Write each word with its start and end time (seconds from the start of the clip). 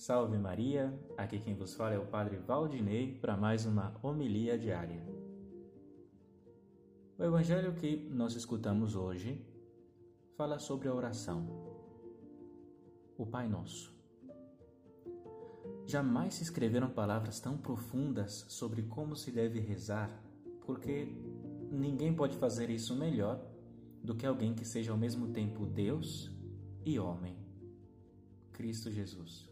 Salve 0.00 0.38
Maria, 0.38 0.98
aqui 1.14 1.38
quem 1.38 1.54
vos 1.54 1.74
fala 1.74 1.92
é 1.92 1.98
o 1.98 2.06
Padre 2.06 2.38
Valdinei 2.38 3.18
para 3.20 3.36
mais 3.36 3.66
uma 3.66 3.94
homilia 4.02 4.58
diária. 4.58 5.06
O 7.18 7.22
evangelho 7.22 7.74
que 7.74 8.08
nós 8.10 8.34
escutamos 8.34 8.96
hoje 8.96 9.38
fala 10.38 10.58
sobre 10.58 10.88
a 10.88 10.94
oração. 10.94 11.46
O 13.18 13.26
Pai 13.26 13.46
Nosso. 13.46 13.94
Jamais 15.84 16.32
se 16.32 16.44
escreveram 16.44 16.88
palavras 16.88 17.38
tão 17.38 17.58
profundas 17.58 18.46
sobre 18.48 18.84
como 18.84 19.14
se 19.14 19.30
deve 19.30 19.60
rezar, 19.60 20.10
porque 20.64 21.14
ninguém 21.70 22.14
pode 22.16 22.38
fazer 22.38 22.70
isso 22.70 22.96
melhor 22.96 23.38
do 24.02 24.14
que 24.14 24.24
alguém 24.24 24.54
que 24.54 24.64
seja 24.64 24.92
ao 24.92 24.96
mesmo 24.96 25.28
tempo 25.28 25.66
Deus 25.66 26.34
e 26.86 26.98
homem, 26.98 27.36
Cristo 28.50 28.90
Jesus. 28.90 29.49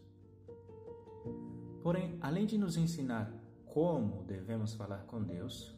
Porém, 1.89 2.19
além 2.21 2.45
de 2.45 2.59
nos 2.59 2.77
ensinar 2.77 3.33
como 3.65 4.23
devemos 4.25 4.75
falar 4.75 5.07
com 5.07 5.23
Deus, 5.23 5.75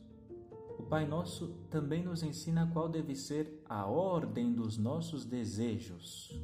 o 0.76 0.82
Pai 0.82 1.06
Nosso 1.06 1.54
também 1.70 2.02
nos 2.02 2.24
ensina 2.24 2.68
qual 2.72 2.88
deve 2.88 3.14
ser 3.14 3.62
a 3.64 3.86
ordem 3.86 4.52
dos 4.52 4.76
nossos 4.76 5.24
desejos. 5.24 6.36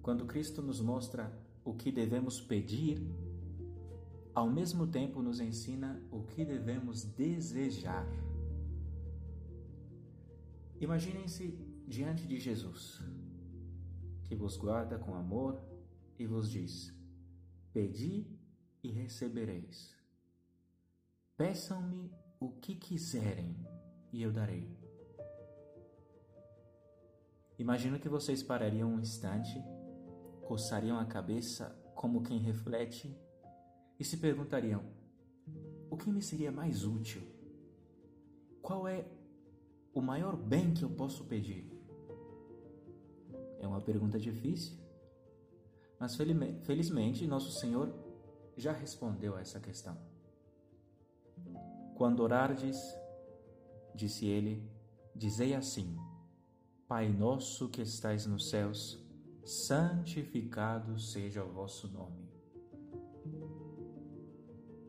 Quando 0.00 0.24
Cristo 0.24 0.62
nos 0.62 0.80
mostra 0.80 1.36
o 1.64 1.74
que 1.74 1.90
devemos 1.90 2.40
pedir, 2.40 3.02
ao 4.32 4.48
mesmo 4.48 4.86
tempo 4.86 5.20
nos 5.20 5.40
ensina 5.40 6.00
o 6.08 6.22
que 6.22 6.44
devemos 6.44 7.02
desejar. 7.02 8.06
Imaginem-se 10.80 11.58
diante 11.88 12.24
de 12.24 12.38
Jesus, 12.38 13.02
que 14.22 14.36
vos 14.36 14.56
guarda 14.56 14.96
com 14.96 15.16
amor 15.16 15.60
e 16.16 16.24
vos 16.24 16.48
diz: 16.48 16.95
Pedi 17.76 18.26
e 18.82 18.90
recebereis. 18.90 19.94
Peçam-me 21.36 22.10
o 22.40 22.48
que 22.48 22.74
quiserem 22.74 23.54
e 24.10 24.22
eu 24.22 24.32
darei. 24.32 24.66
Imagino 27.58 27.98
que 28.00 28.08
vocês 28.08 28.42
parariam 28.42 28.88
um 28.88 28.98
instante, 28.98 29.62
coçariam 30.46 30.98
a 30.98 31.04
cabeça 31.04 31.68
como 31.94 32.22
quem 32.22 32.38
reflete 32.38 33.14
e 34.00 34.04
se 34.06 34.16
perguntariam: 34.16 34.82
o 35.90 35.98
que 35.98 36.08
me 36.08 36.22
seria 36.22 36.50
mais 36.50 36.82
útil? 36.82 37.20
Qual 38.62 38.88
é 38.88 39.04
o 39.92 40.00
maior 40.00 40.34
bem 40.34 40.72
que 40.72 40.82
eu 40.82 40.88
posso 40.88 41.26
pedir? 41.26 41.70
É 43.60 43.66
uma 43.66 43.82
pergunta 43.82 44.18
difícil, 44.18 44.85
mas 45.98 46.16
felizmente 46.16 47.26
nosso 47.26 47.52
Senhor 47.58 47.92
já 48.56 48.72
respondeu 48.72 49.36
a 49.36 49.40
essa 49.40 49.60
questão. 49.60 49.96
Quando 51.94 52.20
orardes, 52.20 52.78
disse 53.94 54.26
ele, 54.26 54.62
dizei 55.14 55.54
assim: 55.54 55.96
Pai 56.86 57.08
nosso 57.08 57.68
que 57.68 57.82
estais 57.82 58.26
nos 58.26 58.50
céus, 58.50 59.02
santificado 59.44 60.98
seja 60.98 61.44
o 61.44 61.52
vosso 61.52 61.88
nome. 61.88 62.26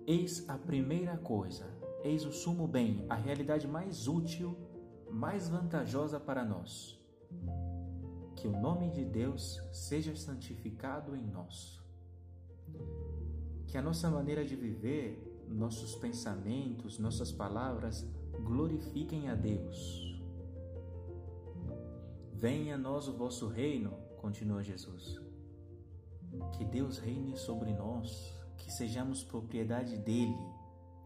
Eis 0.05 0.47
a 0.49 0.57
primeira 0.57 1.17
coisa, 1.17 1.65
eis 2.03 2.25
o 2.25 2.31
sumo 2.31 2.67
bem, 2.67 3.05
a 3.09 3.15
realidade 3.15 3.67
mais 3.67 4.07
útil, 4.07 4.57
mais 5.09 5.49
vantajosa 5.49 6.19
para 6.19 6.45
nós 6.45 6.97
que 8.37 8.47
o 8.47 8.51
nome 8.51 8.91
de 8.91 9.03
Deus 9.03 9.61
seja 9.73 10.15
santificado 10.15 11.15
em 11.15 11.25
nós. 11.25 11.81
Que 13.67 13.77
a 13.77 13.81
nossa 13.81 14.09
maneira 14.09 14.45
de 14.45 14.55
viver, 14.55 15.43
nossos 15.49 15.95
pensamentos, 15.95 16.99
nossas 16.99 17.31
palavras 17.31 18.07
glorifiquem 18.43 19.27
a 19.29 19.35
Deus. 19.35 20.21
Venha 22.33 22.75
a 22.75 22.77
nós 22.77 23.07
o 23.07 23.17
vosso 23.17 23.47
reino, 23.47 23.91
continua 24.17 24.63
Jesus. 24.63 25.19
Que 26.55 26.63
Deus 26.63 26.99
reine 26.99 27.35
sobre 27.35 27.73
nós, 27.73 28.31
que 28.57 28.71
sejamos 28.71 29.23
propriedade 29.23 29.97
dele, 29.97 30.37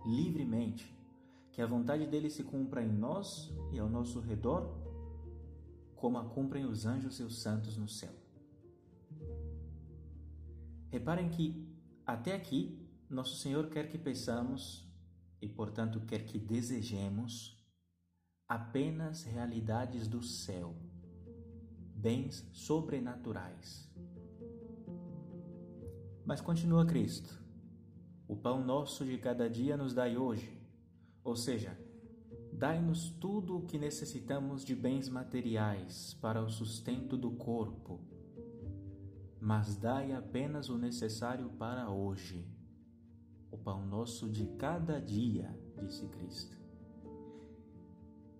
livremente, 0.05 0.93
que 1.51 1.61
a 1.61 1.67
vontade 1.67 2.05
dele 2.07 2.29
se 2.29 2.43
cumpra 2.43 2.83
em 2.83 2.91
nós 2.91 3.53
e 3.71 3.79
ao 3.79 3.89
nosso 3.89 4.19
redor 4.19 4.90
como 6.01 6.17
a 6.17 6.25
cumprem 6.25 6.65
os 6.65 6.87
anjos 6.87 7.19
e 7.19 7.23
os 7.23 7.43
santos 7.43 7.77
no 7.77 7.87
céu. 7.87 8.11
Reparem 10.89 11.29
que, 11.29 11.71
até 12.03 12.33
aqui, 12.33 12.89
nosso 13.07 13.35
Senhor 13.35 13.69
quer 13.69 13.87
que 13.87 13.99
peçamos 13.99 14.91
e, 15.39 15.47
portanto, 15.47 16.01
quer 16.01 16.25
que 16.25 16.39
desejemos 16.39 17.63
apenas 18.47 19.23
realidades 19.23 20.07
do 20.07 20.23
céu, 20.23 20.75
bens 21.95 22.49
sobrenaturais. 22.51 23.87
Mas 26.25 26.41
continua 26.41 26.83
Cristo: 26.83 27.39
o 28.27 28.35
pão 28.35 28.65
nosso 28.65 29.05
de 29.05 29.19
cada 29.19 29.47
dia 29.47 29.77
nos 29.77 29.93
dai 29.93 30.17
hoje, 30.17 30.51
ou 31.23 31.35
seja, 31.35 31.77
Dai-nos 32.61 33.09
tudo 33.09 33.57
o 33.57 33.65
que 33.65 33.79
necessitamos 33.79 34.63
de 34.63 34.75
bens 34.75 35.09
materiais 35.09 36.15
para 36.21 36.43
o 36.43 36.47
sustento 36.47 37.17
do 37.17 37.31
corpo, 37.31 37.99
mas 39.39 39.75
dai 39.75 40.11
apenas 40.11 40.69
o 40.69 40.77
necessário 40.77 41.49
para 41.57 41.89
hoje. 41.89 42.47
O 43.49 43.57
pão 43.57 43.83
nosso 43.83 44.29
de 44.29 44.45
cada 44.59 45.01
dia, 45.01 45.49
disse 45.81 46.07
Cristo. 46.09 46.55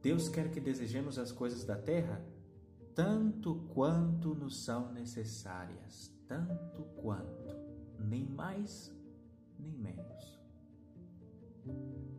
Deus 0.04 0.30
quer 0.30 0.52
que 0.52 0.60
desejemos 0.60 1.18
as 1.18 1.32
coisas 1.32 1.64
da 1.64 1.76
terra 1.76 2.24
tanto 2.94 3.56
quanto 3.74 4.36
nos 4.36 4.64
são 4.64 4.92
necessárias, 4.94 6.16
tanto 6.28 6.84
quanto, 7.02 7.56
nem 7.98 8.24
mais 8.24 8.96
nem 9.58 9.74
menos. 9.74 10.40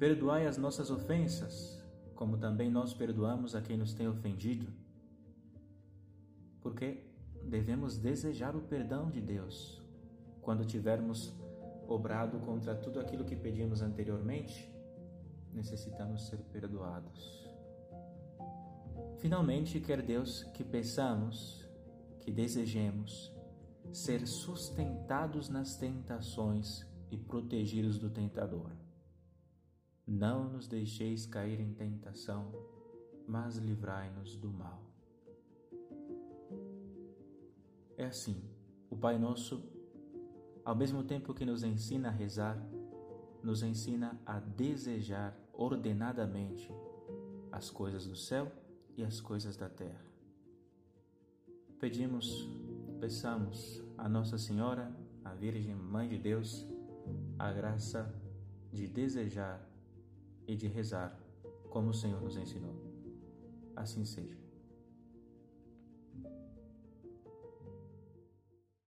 Perdoai 0.01 0.49
as 0.49 0.59
nossas 0.59 0.91
ofensas, 0.91 1.81
como 2.15 2.37
também 2.39 2.71
nós 2.71 2.95
perdoamos 2.95 3.55
a 3.55 3.61
quem 3.61 3.77
nos 3.77 3.93
tem 3.93 4.09
ofendido, 4.09 4.73
porque 6.61 7.05
devemos 7.43 7.99
desejar 7.99 8.55
o 8.55 8.61
perdão 8.61 9.11
de 9.11 9.21
Deus 9.21 9.83
quando 10.41 10.65
tivermos 10.65 11.33
obrado 11.87 12.39
contra 12.41 12.75
tudo 12.75 13.01
aquilo 13.01 13.25
que 13.25 13.37
pedimos 13.37 13.83
anteriormente, 13.83 14.73
necessitamos 15.53 16.27
ser 16.27 16.39
perdoados. 16.53 17.43
Finalmente, 19.19 19.81
quer 19.81 20.03
Deus 20.03 20.43
que 20.55 20.65
peçamos, 20.65 21.65
que 22.21 22.31
desejemos 22.31 23.33
ser 23.93 24.27
sustentados 24.27 25.49
nas 25.49 25.77
tentações 25.77 26.87
e 27.11 27.17
protegidos 27.17 27.99
do 27.99 28.09
tentador. 28.09 28.71
Não 30.07 30.51
nos 30.51 30.67
deixeis 30.67 31.27
cair 31.27 31.61
em 31.61 31.73
tentação, 31.73 32.53
mas 33.27 33.57
livrai-nos 33.57 34.37
do 34.37 34.51
mal. 34.51 34.83
É 37.97 38.07
assim, 38.07 38.43
o 38.91 38.97
Pai 38.97 39.19
Nosso, 39.19 39.63
ao 40.65 40.75
mesmo 40.75 41.05
tempo 41.05 41.33
que 41.33 41.45
nos 41.45 41.63
ensina 41.63 42.09
a 42.09 42.11
rezar, 42.11 42.61
nos 43.43 43.63
ensina 43.63 44.21
a 44.27 44.41
desejar 44.41 45.37
ordenadamente 45.53 46.69
as 47.51 47.71
coisas 47.71 48.07
do 48.07 48.17
céu 48.17 48.51
e 48.97 49.05
as 49.05 49.21
coisas 49.21 49.57
da 49.57 49.69
terra. 49.69 50.05
Pedimos, 51.79 52.49
peçamos 53.01 53.83
a 53.97 54.09
Nossa 54.09 54.37
Senhora, 54.37 54.95
a 55.25 55.33
Virgem 55.35 55.75
Mãe 55.75 56.09
de 56.09 56.19
Deus, 56.19 56.67
a 57.39 57.53
graça 57.53 58.13
de 58.73 58.89
desejar 58.89 59.72
e 60.47 60.57
de 60.57 60.69
rezar 60.69 61.19
como 61.71 61.91
o 61.91 61.95
Senhor 61.95 62.21
nos 62.21 62.37
ensinou. 62.37 62.75
Assim 63.77 64.05
seja. 64.05 64.42